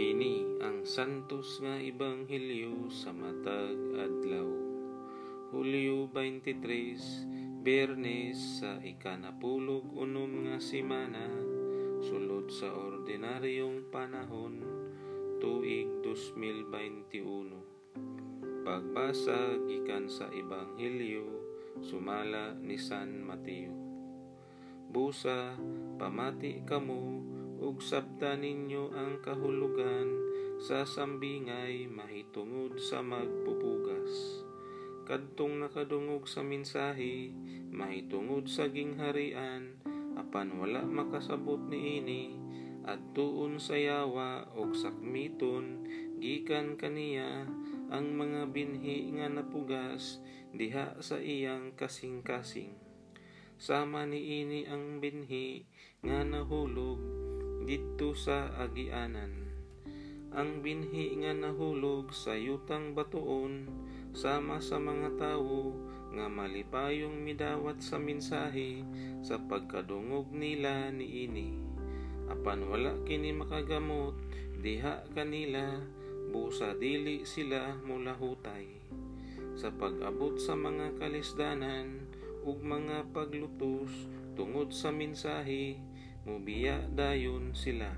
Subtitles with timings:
[0.00, 4.48] Kini ang santos nga ebanghelyo sa matag adlaw.
[5.52, 11.28] Hulyo 23, Bernes sa ikanapulog unom nga semana
[12.00, 14.64] sulod sa ordinaryong panahon
[15.36, 18.64] tuig 2021.
[18.64, 21.28] Pagbasa gikan sa ebanghelyo
[21.84, 23.76] sumala ni San Mateo.
[24.88, 25.60] Busa
[26.00, 27.20] pamati kamo
[27.60, 30.08] ug sabta ninyo ang kahulugan
[30.60, 34.40] sa sambingay mahitungod sa magpupugas.
[35.04, 37.32] Kadtong nakadungog sa mensahe,
[37.68, 39.76] mahitungod sa gingharian,
[40.16, 42.24] apan wala makasabot ni ini,
[42.88, 45.84] at tuon sa yawa og sakmiton,
[46.16, 47.44] gikan kaniya
[47.92, 50.20] ang mga binhi nga napugas
[50.56, 52.72] diha sa iyang kasing-kasing.
[53.60, 55.68] Sama ni ini ang binhi
[56.00, 57.29] nga nahulog
[57.70, 59.30] didto sa agianan.
[60.34, 63.70] Ang binhi nga nahulog sa yutang batuon
[64.10, 65.78] sama sa mga tawo
[66.10, 68.82] nga malipayong midawat sa mensahe
[69.22, 71.54] sa pagkadungog nila ni ini.
[72.26, 74.18] Apan wala kini makagamot
[74.58, 75.78] diha kanila
[76.34, 78.66] busa dili sila mulahutay.
[79.54, 82.02] Sa pag-abot sa mga kalisdanan
[82.42, 85.78] ug mga paglutos tungod sa mensahe
[86.28, 87.88] mubiya dayon sila.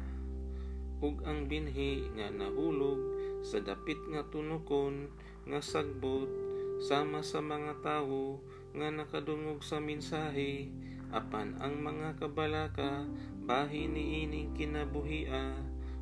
[1.03, 2.99] Ug ang binhi nga nahulog
[3.43, 5.11] sa dapit nga tunukon
[5.51, 6.31] nga sagbot
[6.79, 8.39] sama sa mga tawo
[8.75, 10.71] nga nakadungog sa mensahe
[11.13, 13.05] apan ang mga kabalaka
[13.45, 15.59] bahin ni ining kinabuhia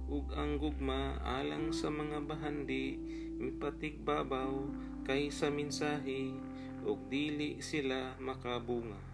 [0.07, 2.95] ug ang gugma alang sa mga bahandi
[3.41, 4.71] mipatigbabaw
[5.03, 6.37] kay sa mensahe
[6.87, 9.10] ug dili sila makabunga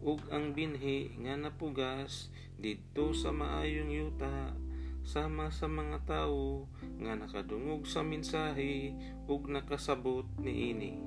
[0.00, 4.56] ug ang binhi nga napugas didto sa maayong yuta
[5.04, 6.68] sama sa mga tawo
[7.00, 8.92] nga nakadungog sa mensahe
[9.28, 11.00] ug nakasabot niini.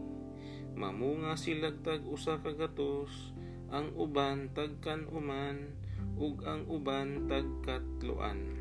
[0.74, 3.34] Mamunga silag tag usa ka gatos,
[3.70, 5.78] ang uban tagkan uman
[6.18, 8.58] ug ang uban tagkatloan.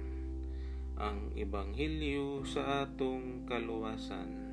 [1.01, 4.52] Ang ebanghelyo sa atong kaluwasan.